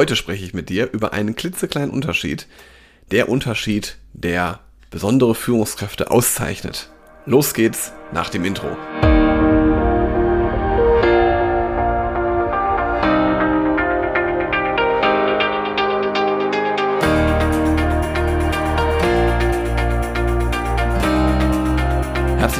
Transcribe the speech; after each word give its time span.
Heute 0.00 0.16
spreche 0.16 0.46
ich 0.46 0.54
mit 0.54 0.70
dir 0.70 0.90
über 0.92 1.12
einen 1.12 1.36
klitzekleinen 1.36 1.90
Unterschied. 1.90 2.46
Der 3.10 3.28
Unterschied, 3.28 3.98
der 4.14 4.60
besondere 4.88 5.34
Führungskräfte 5.34 6.10
auszeichnet. 6.10 6.88
Los 7.26 7.52
geht's 7.52 7.92
nach 8.10 8.30
dem 8.30 8.46
Intro. 8.46 8.78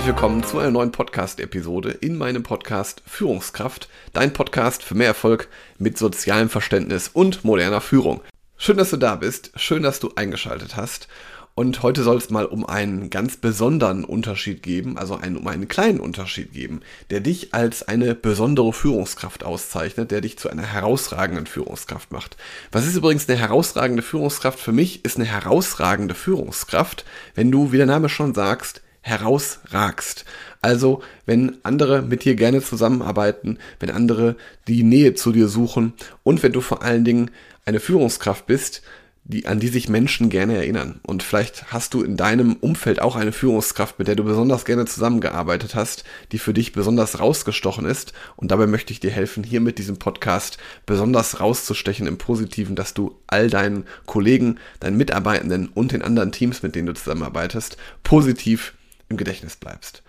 Herzlich 0.00 0.16
willkommen 0.16 0.42
zu 0.42 0.58
einer 0.58 0.70
neuen 0.70 0.92
Podcast-Episode 0.92 1.90
in 1.90 2.16
meinem 2.16 2.42
Podcast 2.42 3.02
Führungskraft, 3.06 3.90
dein 4.14 4.32
Podcast 4.32 4.82
für 4.82 4.94
mehr 4.94 5.08
Erfolg 5.08 5.48
mit 5.76 5.98
sozialem 5.98 6.48
Verständnis 6.48 7.08
und 7.08 7.44
moderner 7.44 7.82
Führung. 7.82 8.22
Schön, 8.56 8.78
dass 8.78 8.88
du 8.88 8.96
da 8.96 9.16
bist, 9.16 9.52
schön, 9.56 9.82
dass 9.82 10.00
du 10.00 10.12
eingeschaltet 10.16 10.74
hast. 10.74 11.08
Und 11.54 11.82
heute 11.82 12.02
soll 12.02 12.16
es 12.16 12.30
mal 12.30 12.46
um 12.46 12.64
einen 12.64 13.10
ganz 13.10 13.36
besonderen 13.36 14.04
Unterschied 14.04 14.62
geben, 14.62 14.96
also 14.96 15.16
einen, 15.16 15.36
um 15.36 15.46
einen 15.46 15.68
kleinen 15.68 16.00
Unterschied 16.00 16.54
geben, 16.54 16.80
der 17.10 17.20
dich 17.20 17.52
als 17.52 17.86
eine 17.86 18.14
besondere 18.14 18.72
Führungskraft 18.72 19.44
auszeichnet, 19.44 20.10
der 20.10 20.22
dich 20.22 20.38
zu 20.38 20.48
einer 20.48 20.64
herausragenden 20.64 21.44
Führungskraft 21.44 22.10
macht. 22.10 22.38
Was 22.72 22.86
ist 22.86 22.96
übrigens 22.96 23.28
eine 23.28 23.38
herausragende 23.38 24.02
Führungskraft? 24.02 24.60
Für 24.60 24.72
mich 24.72 25.04
ist 25.04 25.18
eine 25.18 25.26
herausragende 25.26 26.14
Führungskraft, 26.14 27.04
wenn 27.34 27.50
du, 27.50 27.70
wie 27.70 27.76
der 27.76 27.84
Name 27.84 28.08
schon 28.08 28.32
sagst, 28.32 28.80
herausragst. 29.02 30.24
Also, 30.62 31.02
wenn 31.26 31.56
andere 31.62 32.02
mit 32.02 32.24
dir 32.24 32.34
gerne 32.34 32.62
zusammenarbeiten, 32.62 33.58
wenn 33.78 33.90
andere 33.90 34.36
die 34.68 34.82
Nähe 34.82 35.14
zu 35.14 35.32
dir 35.32 35.48
suchen 35.48 35.94
und 36.22 36.42
wenn 36.42 36.52
du 36.52 36.60
vor 36.60 36.82
allen 36.82 37.04
Dingen 37.04 37.30
eine 37.64 37.80
Führungskraft 37.80 38.46
bist, 38.46 38.82
die, 39.24 39.46
an 39.46 39.60
die 39.60 39.68
sich 39.68 39.88
Menschen 39.88 40.28
gerne 40.28 40.56
erinnern. 40.56 41.00
Und 41.02 41.22
vielleicht 41.22 41.72
hast 41.72 41.94
du 41.94 42.02
in 42.02 42.16
deinem 42.16 42.54
Umfeld 42.54 43.00
auch 43.00 43.16
eine 43.16 43.32
Führungskraft, 43.32 43.98
mit 43.98 44.08
der 44.08 44.16
du 44.16 44.24
besonders 44.24 44.64
gerne 44.64 44.86
zusammengearbeitet 44.86 45.74
hast, 45.74 46.04
die 46.32 46.38
für 46.38 46.52
dich 46.52 46.72
besonders 46.72 47.20
rausgestochen 47.20 47.84
ist. 47.84 48.12
Und 48.36 48.50
dabei 48.50 48.66
möchte 48.66 48.92
ich 48.92 49.00
dir 49.00 49.10
helfen, 49.10 49.44
hier 49.44 49.60
mit 49.60 49.78
diesem 49.78 49.98
Podcast 49.98 50.58
besonders 50.84 51.40
rauszustechen 51.40 52.06
im 52.06 52.18
Positiven, 52.18 52.74
dass 52.74 52.94
du 52.94 53.16
all 53.26 53.48
deinen 53.48 53.84
Kollegen, 54.06 54.58
deinen 54.80 54.96
Mitarbeitenden 54.96 55.68
und 55.68 55.92
den 55.92 56.02
anderen 56.02 56.32
Teams, 56.32 56.62
mit 56.62 56.74
denen 56.74 56.86
du 56.86 56.94
zusammenarbeitest, 56.94 57.76
positiv 58.02 58.74
im 59.10 59.18
Gedächtnis 59.18 59.56
bleibst. 59.56 60.02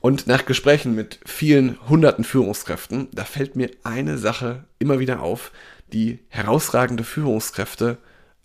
Und 0.00 0.26
nach 0.26 0.46
Gesprächen 0.46 0.94
mit 0.94 1.20
vielen 1.24 1.78
hunderten 1.88 2.24
Führungskräften, 2.24 3.08
da 3.12 3.24
fällt 3.24 3.54
mir 3.54 3.70
eine 3.84 4.18
Sache 4.18 4.64
immer 4.78 4.98
wieder 4.98 5.20
auf, 5.20 5.52
die 5.92 6.18
herausragende 6.28 7.04
Führungskräfte 7.04 7.98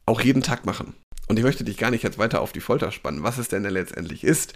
auch 0.05 0.21
jeden 0.21 0.43
Tag 0.43 0.66
machen. 0.66 0.93
Und 1.27 1.39
ich 1.39 1.45
möchte 1.45 1.63
dich 1.63 1.77
gar 1.77 1.91
nicht 1.91 2.03
jetzt 2.03 2.17
weiter 2.17 2.41
auf 2.41 2.51
die 2.51 2.59
Folter 2.59 2.91
spannen, 2.91 3.23
was 3.23 3.38
es 3.38 3.47
denn 3.47 3.63
letztendlich 3.63 4.23
ist. 4.23 4.53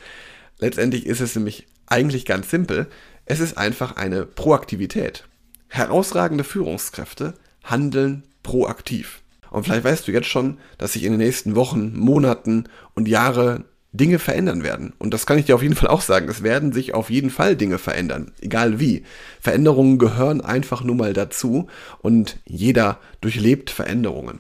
Letztendlich 0.60 1.06
ist 1.06 1.22
es 1.22 1.36
nämlich 1.36 1.68
eigentlich 1.88 2.26
ganz 2.26 2.50
simpel. 2.50 2.88
Es 3.26 3.40
ist 3.40 3.58
einfach 3.58 3.96
eine 3.96 4.26
Proaktivität. 4.26 5.26
Herausragende 5.70 6.44
Führungskräfte 6.44 7.34
handeln 7.64 8.24
proaktiv. 8.44 9.22
Und 9.50 9.64
vielleicht 9.64 9.84
weißt 9.84 10.08
du 10.08 10.12
jetzt 10.12 10.28
schon, 10.28 10.60
dass 10.78 10.94
sich 10.94 11.04
in 11.04 11.14
den 11.14 11.20
nächsten 11.20 11.56
Wochen, 11.56 11.98
Monaten 11.98 12.66
und 12.94 13.08
Jahre 13.08 13.66
Dinge 13.92 14.20
verändern 14.20 14.64
werden. 14.64 14.94
Und 15.00 15.14
das 15.14 15.26
kann 15.26 15.40
ich 15.40 15.46
dir 15.46 15.56
auf 15.56 15.64
jeden 15.64 15.76
Fall 15.76 15.90
auch 15.90 16.02
sagen. 16.02 16.30
Es 16.30 16.44
werden 16.44 16.72
sich 16.72 16.94
auf 16.94 17.10
jeden 17.10 17.32
Fall 17.32 17.56
Dinge 17.56 17.80
verändern. 17.80 18.32
Egal 18.40 18.80
wie. 18.80 19.04
Veränderungen 19.42 19.98
gehören 19.98 20.42
einfach 20.42 20.84
nur 20.84 20.96
mal 20.96 21.14
dazu 21.14 21.68
und 22.00 22.40
jeder 22.46 23.00
durchlebt 23.22 23.72
Veränderungen. 23.72 24.40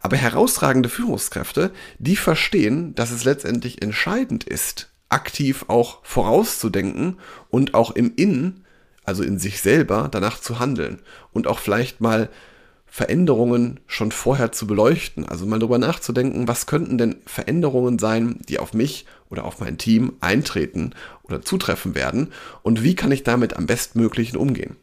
Aber 0.00 0.16
herausragende 0.16 0.88
Führungskräfte, 0.88 1.72
die 1.98 2.16
verstehen, 2.16 2.94
dass 2.94 3.10
es 3.10 3.24
letztendlich 3.24 3.82
entscheidend 3.82 4.44
ist, 4.44 4.92
aktiv 5.08 5.64
auch 5.68 5.98
vorauszudenken 6.04 7.18
und 7.50 7.74
auch 7.74 7.90
im 7.90 8.12
Innen, 8.14 8.64
also 9.04 9.24
in 9.24 9.38
sich 9.38 9.60
selber, 9.60 10.08
danach 10.10 10.40
zu 10.40 10.60
handeln 10.60 11.00
und 11.32 11.48
auch 11.48 11.58
vielleicht 11.58 12.00
mal 12.00 12.30
Veränderungen 12.94 13.80
schon 13.88 14.12
vorher 14.12 14.52
zu 14.52 14.68
beleuchten. 14.68 15.28
Also 15.28 15.46
mal 15.46 15.58
darüber 15.58 15.78
nachzudenken, 15.78 16.46
was 16.46 16.66
könnten 16.66 16.96
denn 16.96 17.16
Veränderungen 17.26 17.98
sein, 17.98 18.38
die 18.48 18.60
auf 18.60 18.72
mich 18.72 19.04
oder 19.28 19.46
auf 19.46 19.58
mein 19.58 19.78
Team 19.78 20.12
eintreten 20.20 20.92
oder 21.24 21.42
zutreffen 21.42 21.96
werden 21.96 22.32
und 22.62 22.84
wie 22.84 22.94
kann 22.94 23.10
ich 23.10 23.24
damit 23.24 23.56
am 23.56 23.66
bestmöglichen 23.66 24.38
umgehen. 24.38 24.76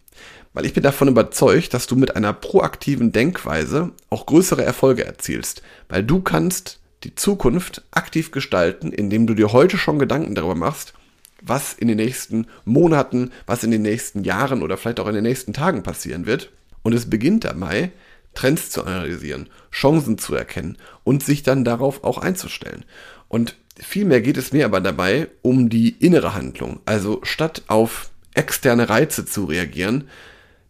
Weil 0.52 0.66
ich 0.66 0.74
bin 0.74 0.84
davon 0.84 1.08
überzeugt, 1.08 1.74
dass 1.74 1.88
du 1.88 1.96
mit 1.96 2.18
einer 2.18 2.34
proaktiven 2.34 3.14
Denkweise 3.14 3.92
auch 4.10 4.26
größere 4.26 4.66
Erfolge 4.66 5.06
erzielst, 5.06 5.62
weil 5.88 6.04
du 6.04 6.20
kannst 6.20 6.82
die 7.06 7.16
Zukunft 7.16 7.82
aktiv 7.92 8.32
gestalten, 8.32 8.92
indem 8.92 9.26
du 9.26 9.36
dir 9.36 9.54
heute 9.54 9.78
schon 9.78 10.00
Gedanken 10.00 10.36
darüber 10.36 10.56
machst, 10.56 10.96
was 11.42 11.72
in 11.76 11.88
den 11.88 11.96
nächsten 11.96 12.48
Monaten, 12.66 13.32
was 13.46 13.64
in 13.64 13.72
den 13.72 13.84
nächsten 13.84 14.26
Jahren 14.26 14.64
oder 14.64 14.76
vielleicht 14.76 15.00
auch 15.00 15.08
in 15.08 15.16
den 15.16 15.24
nächsten 15.24 15.54
Tagen 15.54 15.82
passieren 15.82 16.26
wird 16.26 16.52
und 16.84 16.94
es 16.94 17.10
beginnt 17.10 17.44
dabei, 17.44 17.92
Trends 18.34 18.70
zu 18.70 18.84
analysieren, 18.84 19.50
Chancen 19.72 20.18
zu 20.18 20.36
erkennen 20.36 20.78
und 21.04 21.24
sich 21.24 21.44
dann 21.44 21.66
darauf 21.66 22.04
auch 22.04 22.18
einzustellen. 22.18 22.86
Und 23.28 23.58
vielmehr 23.78 24.22
geht 24.22 24.38
es 24.38 24.52
mir 24.52 24.66
aber 24.66 24.82
dabei 24.82 25.28
um 25.42 25.70
die 25.70 25.90
innere 25.90 26.34
Handlung. 26.34 26.80
Also 26.86 27.20
statt 27.24 27.64
auf 27.68 28.10
externe 28.34 28.90
Reize 28.90 29.26
zu 29.26 29.46
reagieren, 29.46 30.08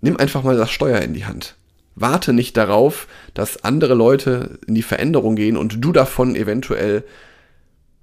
nimm 0.02 0.18
einfach 0.18 0.44
mal 0.44 0.58
das 0.58 0.72
Steuer 0.72 1.02
in 1.02 1.14
die 1.14 1.26
Hand. 1.26 1.56
Warte 1.96 2.34
nicht 2.34 2.58
darauf, 2.58 3.08
dass 3.34 3.64
andere 3.64 3.94
Leute 3.94 4.60
in 4.66 4.76
die 4.76 4.82
Veränderung 4.82 5.36
gehen 5.36 5.58
und 5.58 5.84
du 5.84 5.92
davon 5.92 6.36
eventuell 6.36 7.04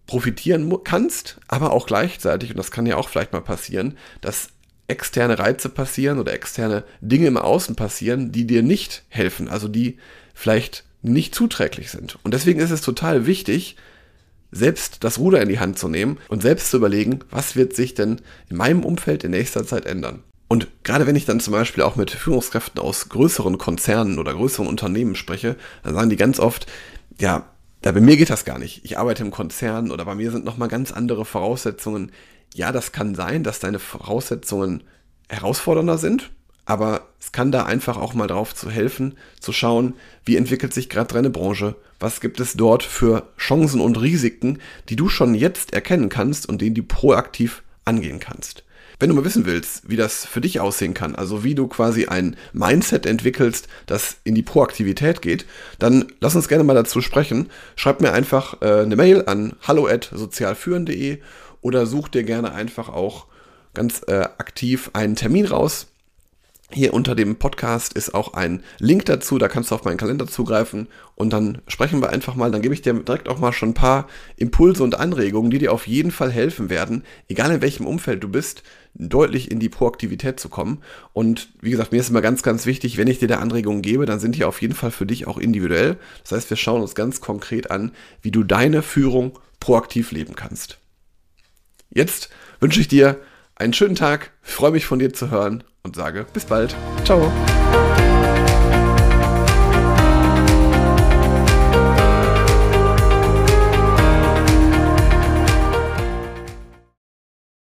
profitieren 0.07 0.73
kannst, 0.85 1.39
aber 1.49 1.73
auch 1.73 1.87
gleichzeitig, 1.87 2.51
und 2.51 2.57
das 2.57 2.71
kann 2.71 2.87
ja 2.87 2.97
auch 2.97 3.09
vielleicht 3.09 3.33
mal 3.33 3.41
passieren, 3.41 3.97
dass 4.21 4.51
externe 4.89 5.39
Reize 5.39 5.69
passieren 5.69 6.19
oder 6.19 6.33
externe 6.33 6.85
Dinge 7.01 7.27
im 7.27 7.37
Außen 7.37 7.77
passieren, 7.77 8.33
die 8.33 8.47
dir 8.47 8.63
nicht 8.63 9.05
helfen, 9.09 9.49
also 9.49 9.69
die 9.69 9.99
vielleicht 10.35 10.85
nicht 11.03 11.35
zuträglich 11.35 11.91
sind. 11.91 12.19
Und 12.25 12.35
deswegen 12.35 12.61
ist 12.61 12.71
es 12.71 12.81
total 12.81 13.27
wichtig, 13.27 13.77
selbst 14.51 15.05
das 15.05 15.19
Ruder 15.19 15.43
in 15.43 15.49
die 15.49 15.61
Hand 15.61 15.79
zu 15.79 15.89
nehmen 15.89 16.19
und 16.29 16.43
selbst 16.43 16.71
zu 16.71 16.79
überlegen, 16.79 17.21
was 17.31 17.55
wird 17.55 17.77
sich 17.77 17.95
denn 17.95 18.21
in 18.49 18.57
meinem 18.57 18.85
Umfeld 18.85 19.25
in 19.25 19.31
nächster 19.31 19.67
Zeit 19.67 19.85
ändern. 19.85 20.23
Und 20.49 20.69
gerade 20.83 21.07
wenn 21.07 21.17
ich 21.17 21.27
dann 21.27 21.41
zum 21.41 21.53
Beispiel 21.53 21.85
auch 21.85 21.97
mit 21.97 22.11
Führungskräften 22.11 22.81
aus 22.81 23.11
größeren 23.11 23.59
Konzernen 23.59 24.19
oder 24.19 24.33
größeren 24.33 24.67
Unternehmen 24.67 25.15
spreche, 25.15 25.57
dann 25.83 25.95
sagen 25.95 26.09
die 26.09 26.17
ganz 26.17 26.41
oft, 26.41 26.67
ja, 27.21 27.51
da 27.83 27.93
bei 27.93 28.01
mir 28.01 28.17
geht 28.17 28.31
das 28.31 28.47
gar 28.47 28.59
nicht. 28.59 28.85
Ich 28.85 28.99
arbeite 28.99 29.23
im 29.23 29.31
Konzern 29.31 29.91
oder 29.91 30.07
bei 30.07 30.15
mir 30.15 30.31
sind 30.31 30.47
nochmal 30.47 30.69
ganz 30.69 30.91
andere 30.91 31.27
Voraussetzungen 31.27 32.13
ja, 32.55 32.73
das 32.73 32.93
kann 32.93 33.15
sein, 33.15 33.45
dass 33.45 33.61
deine 33.61 33.79
Voraussetzungen 33.79 34.83
herausfordernder 35.29 35.99
sind, 35.99 36.31
aber 36.65 37.09
es 37.21 37.33
kann 37.33 37.51
da 37.51 37.65
einfach 37.65 37.97
auch 37.97 38.15
mal 38.15 38.27
drauf 38.27 38.55
zu 38.55 38.71
helfen, 38.71 39.17
zu 39.41 39.53
schauen, 39.53 39.95
wie 40.25 40.37
entwickelt 40.37 40.75
sich 40.75 40.89
gerade 40.89 41.15
deine 41.15 41.31
Branche, 41.31 41.77
was 41.99 42.21
gibt 42.21 42.41
es 42.41 42.55
dort 42.55 42.83
für 42.83 43.29
Chancen 43.39 43.81
und 43.81 44.01
Risiken, 44.01 44.59
die 44.89 44.97
du 44.97 45.09
schon 45.09 45.35
jetzt 45.35 45.73
erkennen 45.73 46.09
kannst 46.09 46.49
und 46.49 46.61
denen 46.61 46.75
du 46.75 46.83
proaktiv 46.83 47.63
angehen 47.85 48.21
kannst. 48.21 48.65
Wenn 49.01 49.11
du 49.11 49.15
mal 49.15 49.25
wissen 49.25 49.47
willst, 49.47 49.89
wie 49.89 49.97
das 49.97 50.27
für 50.27 50.41
dich 50.41 50.59
aussehen 50.59 50.93
kann, 50.93 51.15
also 51.15 51.45
wie 51.45 51.55
du 51.55 51.69
quasi 51.69 52.07
ein 52.07 52.37
Mindset 52.53 53.07
entwickelst, 53.07 53.69
das 53.87 54.17
in 54.25 54.35
die 54.35 54.43
Proaktivität 54.43 55.23
geht, 55.23 55.47
dann 55.79 56.07
lass 56.21 56.35
uns 56.35 56.49
gerne 56.49 56.65
mal 56.65 56.75
dazu 56.75 57.01
sprechen. 57.01 57.49
Schreib 57.77 58.01
mir 58.01 58.13
einfach 58.13 58.61
äh, 58.61 58.81
eine 58.81 58.97
Mail 58.97 59.23
an 59.27 59.55
hallo@sozialführen.de 59.63 61.19
oder 61.61 61.87
such 61.87 62.09
dir 62.09 62.25
gerne 62.25 62.53
einfach 62.53 62.89
auch 62.89 63.27
ganz 63.75 64.03
äh, 64.07 64.21
aktiv 64.39 64.91
einen 64.93 65.17
Termin 65.17 65.47
raus. 65.47 65.87
Hier 66.71 66.93
unter 66.93 67.15
dem 67.15 67.37
Podcast 67.37 67.95
ist 67.95 68.13
auch 68.13 68.35
ein 68.35 68.63
Link 68.79 69.07
dazu, 69.07 69.39
da 69.39 69.49
kannst 69.49 69.71
du 69.71 69.75
auf 69.75 69.85
meinen 69.85 69.97
Kalender 69.97 70.27
zugreifen 70.27 70.89
und 71.15 71.33
dann 71.33 71.63
sprechen 71.67 72.03
wir 72.03 72.11
einfach 72.11 72.35
mal, 72.35 72.51
dann 72.51 72.61
gebe 72.61 72.75
ich 72.75 72.83
dir 72.83 72.93
direkt 72.93 73.31
auch 73.31 73.39
mal 73.39 73.55
schon 73.55 73.71
ein 73.71 73.75
paar 73.75 74.07
Impulse 74.37 74.83
und 74.83 75.01
Anregungen, 75.01 75.51
die 75.51 75.59
dir 75.59 75.73
auf 75.73 75.87
jeden 75.87 76.11
Fall 76.11 76.31
helfen 76.31 76.69
werden, 76.69 77.05
egal 77.27 77.53
in 77.53 77.63
welchem 77.63 77.87
Umfeld 77.87 78.23
du 78.23 78.29
bist, 78.29 78.65
deutlich 78.93 79.51
in 79.51 79.61
die 79.61 79.71
Proaktivität 79.71 80.39
zu 80.39 80.51
kommen. 80.51 80.83
Und 81.15 81.49
wie 81.63 81.71
gesagt, 81.71 81.93
mir 81.93 82.01
ist 82.01 82.11
immer 82.11 82.21
ganz, 82.21 82.43
ganz 82.43 82.67
wichtig, 82.67 82.99
wenn 82.99 83.09
ich 83.09 83.19
dir 83.19 83.29
da 83.29 83.39
Anregungen 83.39 83.81
gebe, 83.81 84.05
dann 84.05 84.21
sind 84.21 84.35
die 84.35 84.45
auf 84.45 84.61
jeden 84.61 84.75
Fall 84.75 84.91
für 84.91 85.07
dich 85.07 85.27
auch 85.27 85.39
individuell. 85.39 85.97
Das 86.23 86.33
heißt, 86.33 86.51
wir 86.51 86.59
schauen 86.59 86.83
uns 86.83 86.95
ganz 86.95 87.23
konkret 87.23 87.71
an, 87.71 87.93
wie 88.21 88.31
du 88.31 88.43
deine 88.43 88.83
Führung 88.83 89.39
proaktiv 89.59 90.13
leben 90.13 90.35
kannst. 90.37 90.79
Jetzt 91.99 92.29
wünsche 92.61 92.81
ich 92.81 92.87
dir 92.87 93.17
einen 93.57 93.73
schönen 93.73 93.97
Tag, 93.97 94.31
freue 94.41 94.71
mich 94.71 94.87
von 94.87 95.01
dir 95.01 95.13
zu 95.13 95.33
hören 95.33 95.65
und 95.83 95.97
sage 95.97 96.27
bis 96.33 96.45
bald. 96.45 96.77
Ciao. 97.05 97.33